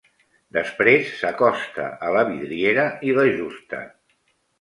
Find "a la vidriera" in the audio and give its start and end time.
2.07-2.87